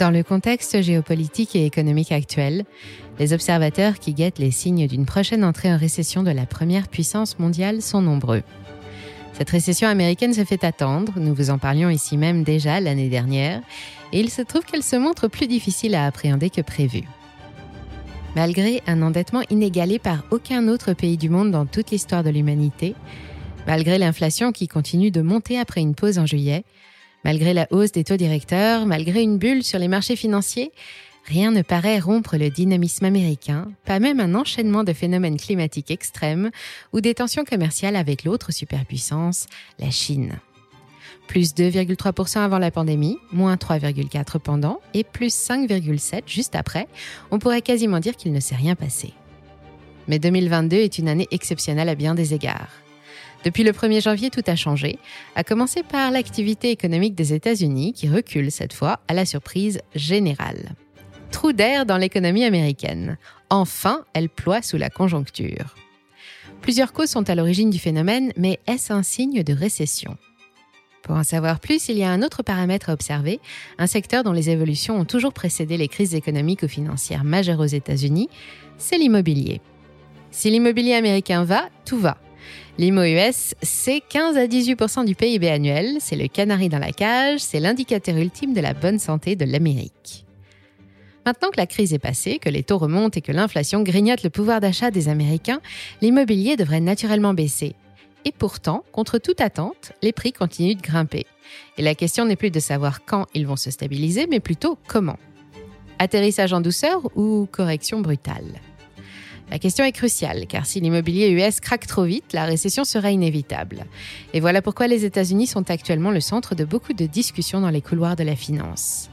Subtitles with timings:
[0.00, 2.64] Dans le contexte géopolitique et économique actuel,
[3.20, 7.38] les observateurs qui guettent les signes d'une prochaine entrée en récession de la première puissance
[7.38, 8.42] mondiale sont nombreux.
[9.34, 13.62] Cette récession américaine se fait attendre, nous vous en parlions ici même déjà l'année dernière,
[14.12, 17.02] et il se trouve qu'elle se montre plus difficile à appréhender que prévu.
[18.34, 22.96] Malgré un endettement inégalé par aucun autre pays du monde dans toute l'histoire de l'humanité,
[23.68, 26.64] malgré l'inflation qui continue de monter après une pause en juillet,
[27.24, 30.72] Malgré la hausse des taux directeurs, malgré une bulle sur les marchés financiers,
[31.24, 36.50] rien ne paraît rompre le dynamisme américain, pas même un enchaînement de phénomènes climatiques extrêmes
[36.92, 39.46] ou des tensions commerciales avec l'autre superpuissance,
[39.78, 40.38] la Chine.
[41.26, 46.86] Plus 2,3% avant la pandémie, moins 3,4% pendant et plus 5,7% juste après,
[47.30, 49.14] on pourrait quasiment dire qu'il ne s'est rien passé.
[50.06, 52.83] Mais 2022 est une année exceptionnelle à bien des égards.
[53.44, 54.98] Depuis le 1er janvier, tout a changé,
[55.34, 60.74] à commencer par l'activité économique des États-Unis qui recule cette fois à la surprise générale.
[61.30, 63.18] Trou d'air dans l'économie américaine.
[63.50, 65.74] Enfin, elle ploie sous la conjoncture.
[66.62, 70.16] Plusieurs causes sont à l'origine du phénomène, mais est-ce un signe de récession?
[71.02, 73.40] Pour en savoir plus, il y a un autre paramètre à observer,
[73.76, 77.66] un secteur dont les évolutions ont toujours précédé les crises économiques ou financières majeures aux
[77.66, 78.30] États-Unis,
[78.78, 79.60] c'est l'immobilier.
[80.30, 82.16] Si l'immobilier américain va, tout va.
[82.78, 87.40] L'IMO US, c'est 15 à 18% du PIB annuel, c'est le canari dans la cage,
[87.40, 90.24] c'est l'indicateur ultime de la bonne santé de l'Amérique.
[91.26, 94.30] Maintenant que la crise est passée, que les taux remontent et que l'inflation grignote le
[94.30, 95.60] pouvoir d'achat des Américains,
[96.02, 97.74] l'immobilier devrait naturellement baisser.
[98.26, 101.26] Et pourtant, contre toute attente, les prix continuent de grimper.
[101.78, 105.18] Et la question n'est plus de savoir quand ils vont se stabiliser, mais plutôt comment.
[105.98, 108.60] Atterrissage en douceur ou correction brutale?
[109.50, 113.84] La question est cruciale, car si l'immobilier US craque trop vite, la récession sera inévitable.
[114.32, 117.82] Et voilà pourquoi les États-Unis sont actuellement le centre de beaucoup de discussions dans les
[117.82, 119.10] couloirs de la finance.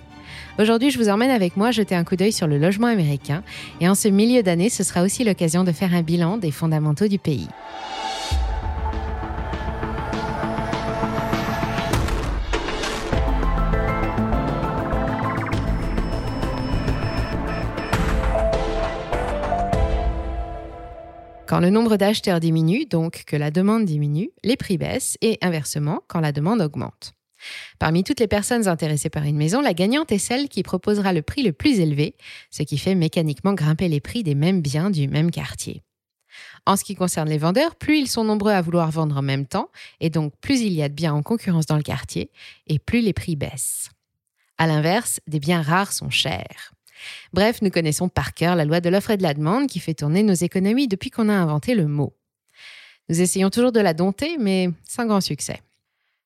[0.60, 3.44] Aujourd'hui, je vous emmène avec moi jeter un coup d'œil sur le logement américain,
[3.80, 7.08] et en ce milieu d'année, ce sera aussi l'occasion de faire un bilan des fondamentaux
[7.08, 7.48] du pays.
[21.62, 26.20] Le nombre d'acheteurs diminue, donc que la demande diminue, les prix baissent et inversement quand
[26.20, 27.14] la demande augmente.
[27.80, 31.22] Parmi toutes les personnes intéressées par une maison, la gagnante est celle qui proposera le
[31.22, 32.16] prix le plus élevé,
[32.50, 35.84] ce qui fait mécaniquement grimper les prix des mêmes biens du même quartier.
[36.66, 39.48] En ce qui concerne les vendeurs, plus ils sont nombreux à vouloir vendre en même
[39.48, 42.32] temps, et donc plus il y a de biens en concurrence dans le quartier,
[42.68, 43.90] et plus les prix baissent.
[44.58, 46.72] À l'inverse, des biens rares sont chers.
[47.34, 49.94] Bref, nous connaissons par cœur la loi de l'offre et de la demande qui fait
[49.94, 52.14] tourner nos économies depuis qu'on a inventé le mot.
[53.10, 55.62] Nous essayons toujours de la dompter, mais sans grand succès.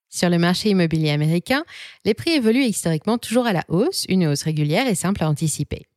[0.09, 1.65] Sur le marché immobilier américain,
[2.05, 5.87] les prix évoluent historiquement toujours à la hausse, une hausse régulière et simple à anticiper.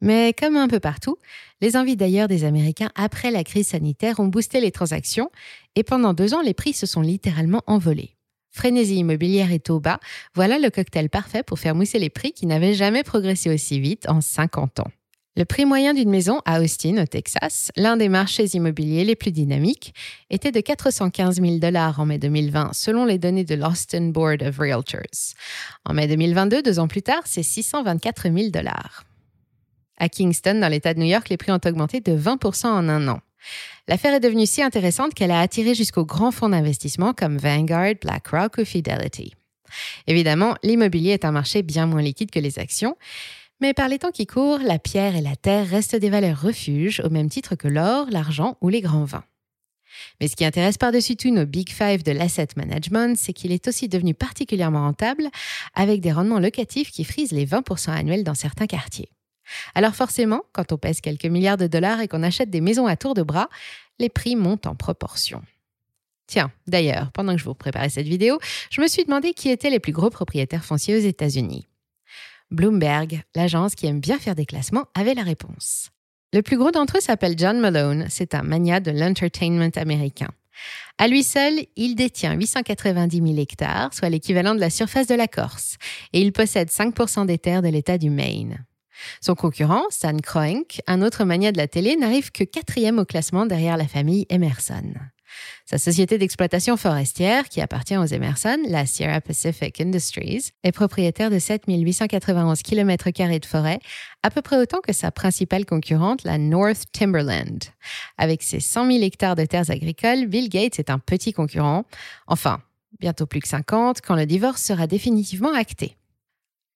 [0.00, 1.16] Mais comme un peu partout,
[1.60, 5.30] les envies d'ailleurs des Américains après la crise sanitaire ont boosté les transactions
[5.74, 8.15] et pendant deux ans, les prix se sont littéralement envolés
[8.56, 10.00] frénésie immobilière et taux bas,
[10.34, 14.08] voilà le cocktail parfait pour faire mousser les prix qui n'avaient jamais progressé aussi vite
[14.08, 14.90] en 50 ans.
[15.36, 19.32] Le prix moyen d'une maison à Austin, au Texas, l'un des marchés immobiliers les plus
[19.32, 19.92] dynamiques,
[20.30, 24.56] était de 415 000 dollars en mai 2020, selon les données de l'Austin Board of
[24.56, 25.34] Realtors.
[25.84, 29.04] En mai 2022, deux ans plus tard, c'est 624 000 dollars.
[29.98, 33.08] À Kingston, dans l'État de New York, les prix ont augmenté de 20 en un
[33.08, 33.20] an.
[33.88, 38.58] L'affaire est devenue si intéressante qu'elle a attiré jusqu'aux grands fonds d'investissement comme Vanguard, BlackRock
[38.58, 39.34] ou Fidelity.
[40.06, 42.96] Évidemment, l'immobilier est un marché bien moins liquide que les actions,
[43.60, 47.00] mais par les temps qui courent, la pierre et la terre restent des valeurs refuges
[47.04, 49.24] au même titre que l'or, l'argent ou les grands vins.
[50.20, 53.66] Mais ce qui intéresse par-dessus tout nos Big Five de l'asset management, c'est qu'il est
[53.66, 55.28] aussi devenu particulièrement rentable
[55.74, 59.10] avec des rendements locatifs qui frisent les 20% annuels dans certains quartiers.
[59.74, 62.96] Alors forcément, quand on pèse quelques milliards de dollars et qu'on achète des maisons à
[62.96, 63.48] tour de bras,
[63.98, 65.42] les prix montent en proportion.
[66.26, 68.38] Tiens, d'ailleurs, pendant que je vous préparais cette vidéo,
[68.70, 71.68] je me suis demandé qui étaient les plus gros propriétaires fonciers aux États-Unis.
[72.50, 75.90] Bloomberg, l'agence qui aime bien faire des classements, avait la réponse.
[76.32, 80.28] Le plus gros d'entre eux s'appelle John Malone, c'est un magnat de l'entertainment américain.
[80.98, 85.28] À lui seul, il détient 890 000 hectares, soit l'équivalent de la surface de la
[85.28, 85.76] Corse,
[86.12, 88.64] et il possède 5% des terres de l'État du Maine.
[89.20, 93.46] Son concurrent, Stan Kroenk, un autre mania de la télé, n'arrive que quatrième au classement
[93.46, 94.92] derrière la famille Emerson.
[95.64, 101.38] Sa société d'exploitation forestière, qui appartient aux Emerson, la Sierra Pacific Industries, est propriétaire de
[101.38, 103.80] 7891 km de forêt,
[104.22, 107.64] à peu près autant que sa principale concurrente, la North Timberland.
[108.18, 111.84] Avec ses 100 000 hectares de terres agricoles, Bill Gates est un petit concurrent.
[112.26, 112.60] Enfin,
[113.00, 115.95] bientôt plus que 50, quand le divorce sera définitivement acté.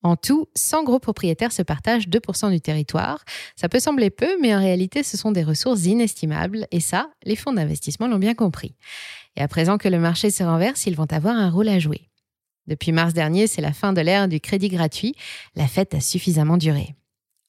[0.02, 3.22] En tout, 100 gros propriétaires se partagent 2% du territoire.
[3.54, 7.36] Ça peut sembler peu, mais en réalité, ce sont des ressources inestimables, et ça, les
[7.36, 8.74] fonds d'investissement l'ont bien compris.
[9.36, 12.08] Et à présent que le marché se renverse, ils vont avoir un rôle à jouer.
[12.66, 15.14] Depuis mars dernier, c'est la fin de l'ère du crédit gratuit.
[15.54, 16.94] La fête a suffisamment duré.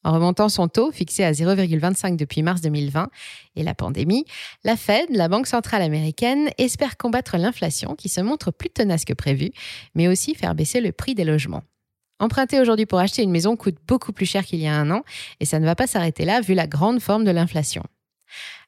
[0.03, 3.09] En remontant son taux, fixé à 0,25 depuis mars 2020
[3.55, 4.25] et la pandémie,
[4.63, 9.13] la Fed, la Banque centrale américaine, espère combattre l'inflation qui se montre plus tenace que
[9.13, 9.51] prévu,
[9.93, 11.61] mais aussi faire baisser le prix des logements.
[12.21, 15.01] Emprunter aujourd'hui pour acheter une maison coûte beaucoup plus cher qu'il y a un an,
[15.39, 17.81] et ça ne va pas s'arrêter là vu la grande forme de l'inflation.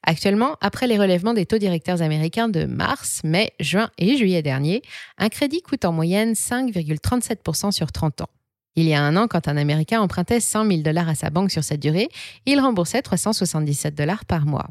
[0.02, 4.82] Actuellement, après les relèvements des taux directeurs américains de mars, mai, juin et juillet dernier,
[5.20, 8.30] un crédit coûte en moyenne 5,37% sur 30 ans.
[8.76, 11.52] Il y a un an, quand un Américain empruntait 100 000 dollars à sa banque
[11.52, 12.10] sur cette durée,
[12.48, 14.66] il remboursait 377 dollars par mois.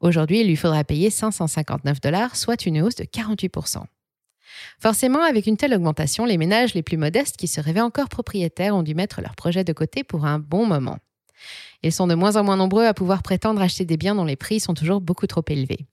[0.00, 3.50] Aujourd'hui, il lui faudra payer 559 dollars, soit une hausse de 48
[4.80, 8.76] Forcément, avec une telle augmentation, les ménages les plus modestes qui se rêvaient encore propriétaires
[8.76, 10.98] ont dû mettre leur projet de côté pour un bon moment.
[11.82, 14.36] Ils sont de moins en moins nombreux à pouvoir prétendre acheter des biens dont les
[14.36, 15.86] prix sont toujours beaucoup trop élevés.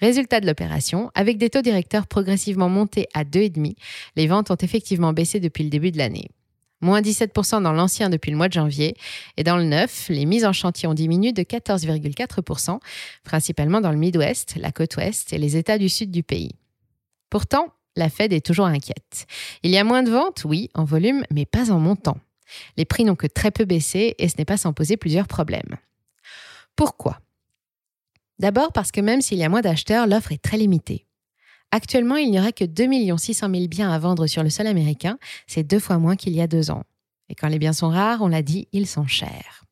[0.00, 3.76] Résultat de l'opération, avec des taux directeurs progressivement montés à 2,5,
[4.16, 6.28] les ventes ont effectivement baissé depuis le début de l'année
[6.80, 8.96] moins 17% dans l'ancien depuis le mois de janvier,
[9.36, 12.78] et dans le neuf, les mises en chantier ont diminué de 14,4%,
[13.24, 16.52] principalement dans le Midwest, la côte ouest et les États du sud du pays.
[17.30, 19.26] Pourtant, la Fed est toujours inquiète.
[19.62, 22.18] Il y a moins de ventes, oui, en volume, mais pas en montant.
[22.76, 25.76] Les prix n'ont que très peu baissé et ce n'est pas sans poser plusieurs problèmes.
[26.76, 27.18] Pourquoi?
[28.38, 31.06] D'abord parce que même s'il y a moins d'acheteurs, l'offre est très limitée.
[31.72, 35.18] Actuellement, il n'y aurait que 2 600 000 biens à vendre sur le sol américain,
[35.46, 36.84] c'est deux fois moins qu'il y a deux ans.
[37.28, 39.64] Et quand les biens sont rares, on l'a dit, ils sont chers.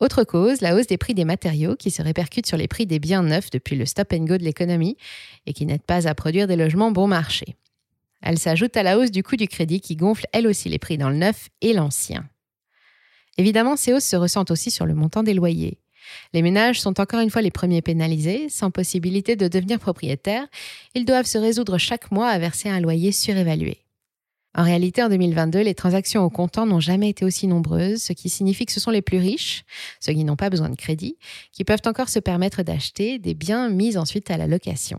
[0.00, 2.98] Autre cause, la hausse des prix des matériaux qui se répercute sur les prix des
[2.98, 4.96] biens neufs depuis le stop and go de l'économie
[5.44, 7.56] et qui n'aident pas à produire des logements bon marché.
[8.22, 10.96] Elle s'ajoute à la hausse du coût du crédit qui gonfle elle aussi les prix
[10.96, 12.26] dans le neuf et l'ancien.
[13.36, 15.78] Évidemment, ces hausses se ressentent aussi sur le montant des loyers.
[16.32, 20.46] Les ménages sont encore une fois les premiers pénalisés, sans possibilité de devenir propriétaires.
[20.94, 23.84] Ils doivent se résoudre chaque mois à verser un loyer surévalué.
[24.54, 28.28] En réalité, en 2022, les transactions au comptant n'ont jamais été aussi nombreuses, ce qui
[28.28, 29.64] signifie que ce sont les plus riches,
[30.00, 31.16] ceux qui n'ont pas besoin de crédit,
[31.52, 34.98] qui peuvent encore se permettre d'acheter des biens mis ensuite à la location.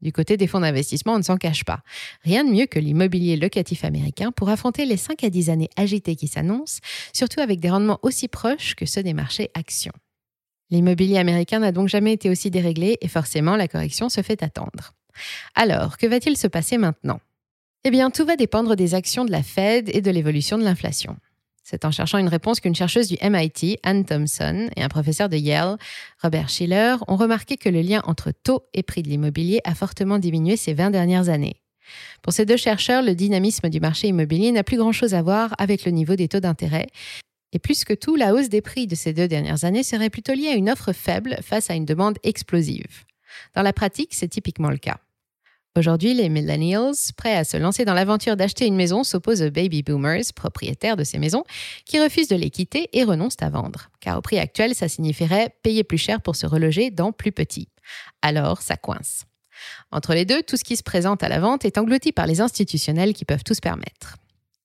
[0.00, 1.80] Du côté des fonds d'investissement, on ne s'en cache pas.
[2.22, 6.14] Rien de mieux que l'immobilier locatif américain pour affronter les 5 à 10 années agitées
[6.14, 6.80] qui s'annoncent,
[7.12, 9.92] surtout avec des rendements aussi proches que ceux des marchés actions.
[10.70, 14.92] L'immobilier américain n'a donc jamais été aussi déréglé et forcément la correction se fait attendre.
[15.54, 17.20] Alors, que va-t-il se passer maintenant?
[17.84, 21.16] Eh bien, tout va dépendre des actions de la Fed et de l'évolution de l'inflation.
[21.62, 25.36] C'est en cherchant une réponse qu'une chercheuse du MIT, Anne Thompson, et un professeur de
[25.36, 25.76] Yale,
[26.22, 30.18] Robert Schiller, ont remarqué que le lien entre taux et prix de l'immobilier a fortement
[30.18, 31.60] diminué ces 20 dernières années.
[32.22, 35.84] Pour ces deux chercheurs, le dynamisme du marché immobilier n'a plus grand-chose à voir avec
[35.84, 36.86] le niveau des taux d'intérêt,
[37.52, 40.34] et plus que tout, la hausse des prix de ces deux dernières années serait plutôt
[40.34, 43.04] liée à une offre faible face à une demande explosive.
[43.54, 44.98] Dans la pratique, c'est typiquement le cas.
[45.78, 49.84] Aujourd'hui, les millennials, prêts à se lancer dans l'aventure d'acheter une maison, s'opposent aux baby
[49.84, 51.44] boomers, propriétaires de ces maisons,
[51.84, 53.88] qui refusent de les quitter et renoncent à vendre.
[54.00, 57.68] Car au prix actuel, ça signifierait payer plus cher pour se reloger dans plus petit.
[58.22, 59.22] Alors, ça coince.
[59.92, 62.40] Entre les deux, tout ce qui se présente à la vente est englouti par les
[62.40, 64.16] institutionnels qui peuvent tout se permettre.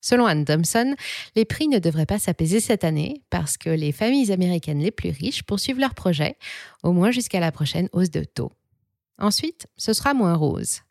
[0.02, 0.96] Selon Anne Thompson,
[1.36, 5.12] les prix ne devraient pas s'apaiser cette année parce que les familles américaines les plus
[5.12, 6.38] riches poursuivent leurs projets,
[6.82, 8.52] au moins jusqu'à la prochaine hausse de taux.
[9.20, 10.82] Ensuite, ce sera moins rose.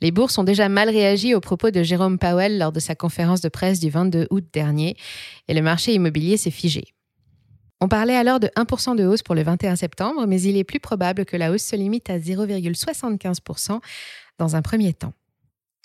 [0.00, 3.40] Les bourses ont déjà mal réagi aux propos de Jérôme Powell lors de sa conférence
[3.40, 4.96] de presse du 22 août dernier
[5.48, 6.84] et le marché immobilier s'est figé.
[7.80, 10.80] On parlait alors de 1% de hausse pour le 21 septembre, mais il est plus
[10.80, 13.80] probable que la hausse se limite à 0,75%
[14.38, 15.12] dans un premier temps.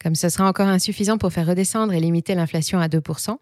[0.01, 3.37] Comme ce sera encore insuffisant pour faire redescendre et limiter l'inflation à 2%,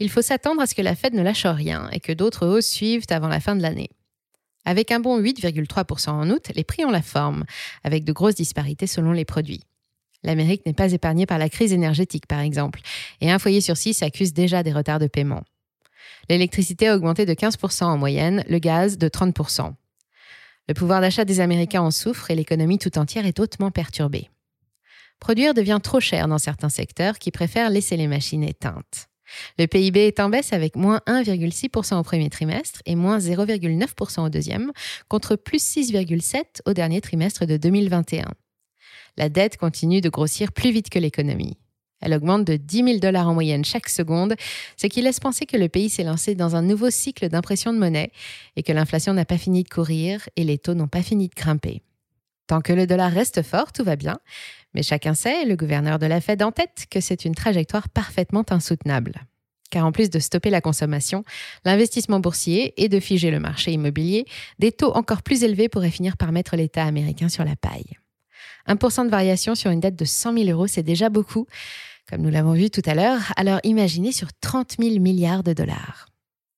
[0.00, 2.68] il faut s'attendre à ce que la Fed ne lâche rien et que d'autres hausses
[2.68, 3.90] suivent avant la fin de l'année.
[4.64, 7.44] Avec un bon 8,3% en août, les prix ont la forme,
[7.82, 9.62] avec de grosses disparités selon les produits.
[10.22, 12.80] L'Amérique n'est pas épargnée par la crise énergétique, par exemple,
[13.20, 15.42] et un foyer sur six accuse déjà des retards de paiement.
[16.28, 19.72] L'électricité a augmenté de 15% en moyenne, le gaz de 30%.
[20.68, 24.30] Le pouvoir d'achat des Américains en souffre et l'économie tout entière est hautement perturbée.
[25.18, 29.09] Produire devient trop cher dans certains secteurs qui préfèrent laisser les machines éteintes.
[29.58, 34.28] Le PIB est en baisse avec moins 1,6% au premier trimestre et moins 0,9% au
[34.28, 34.72] deuxième,
[35.08, 38.26] contre plus 6,7% au dernier trimestre de 2021.
[39.16, 41.58] La dette continue de grossir plus vite que l'économie.
[42.00, 44.34] Elle augmente de 10 000 dollars en moyenne chaque seconde,
[44.76, 47.78] ce qui laisse penser que le pays s'est lancé dans un nouveau cycle d'impression de
[47.78, 48.10] monnaie
[48.56, 51.34] et que l'inflation n'a pas fini de courir et les taux n'ont pas fini de
[51.34, 51.82] grimper.
[52.50, 54.18] Tant que le dollar reste fort, tout va bien.
[54.74, 58.44] Mais chacun sait, le gouverneur de la Fed en tête, que c'est une trajectoire parfaitement
[58.50, 59.20] insoutenable.
[59.70, 61.22] Car en plus de stopper la consommation,
[61.64, 64.24] l'investissement boursier et de figer le marché immobilier,
[64.58, 67.98] des taux encore plus élevés pourraient finir par mettre l'État américain sur la paille.
[68.66, 71.46] 1% de variation sur une dette de 100 000 euros, c'est déjà beaucoup,
[72.08, 76.08] comme nous l'avons vu tout à l'heure, alors imaginez sur 30 000 milliards de dollars.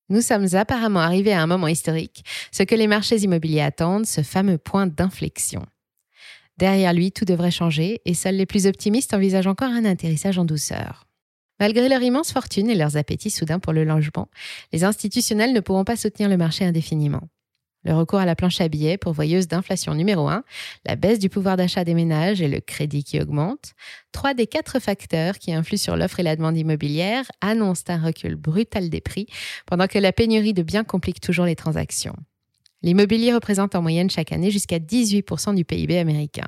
[0.08, 4.22] Nous sommes apparemment arrivés à un moment historique, ce que les marchés immobiliers attendent, ce
[4.22, 5.66] fameux point d'inflexion.
[6.62, 10.44] Derrière lui, tout devrait changer et seuls les plus optimistes envisagent encore un atterrissage en
[10.44, 11.08] douceur.
[11.58, 14.28] Malgré leur immense fortune et leurs appétits soudains pour le logement,
[14.72, 17.22] les institutionnels ne pourront pas soutenir le marché indéfiniment.
[17.82, 20.44] Le recours à la planche à billets, pourvoyeuse d'inflation numéro 1,
[20.86, 23.72] la baisse du pouvoir d'achat des ménages et le crédit qui augmente,
[24.12, 28.36] trois des quatre facteurs qui influent sur l'offre et la demande immobilière, annoncent un recul
[28.36, 29.26] brutal des prix,
[29.66, 32.14] pendant que la pénurie de biens complique toujours les transactions.
[32.82, 36.46] L'immobilier représente en moyenne chaque année jusqu'à 18% du PIB américain.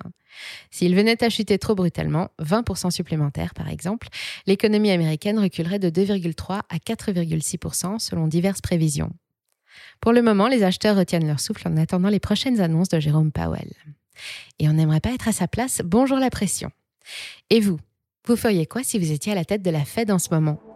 [0.70, 4.08] S'il venait à chuter trop brutalement, 20% supplémentaires par exemple,
[4.46, 9.12] l'économie américaine reculerait de 2,3 à 4,6% selon diverses prévisions.
[10.00, 13.32] Pour le moment, les acheteurs retiennent leur souffle en attendant les prochaines annonces de Jérôme
[13.32, 13.72] Powell.
[14.58, 16.70] Et on n'aimerait pas être à sa place, bonjour la pression.
[17.50, 17.78] Et vous,
[18.26, 20.73] vous feriez quoi si vous étiez à la tête de la Fed en ce moment?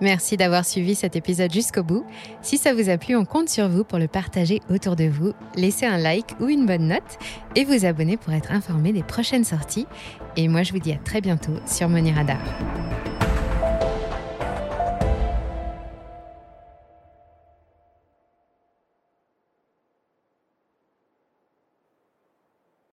[0.00, 2.04] Merci d'avoir suivi cet épisode jusqu'au bout.
[2.42, 5.32] Si ça vous a plu, on compte sur vous pour le partager autour de vous.
[5.56, 7.18] Laissez un like ou une bonne note
[7.54, 9.86] et vous abonner pour être informé des prochaines sorties.
[10.36, 12.42] Et moi, je vous dis à très bientôt sur Money Radar.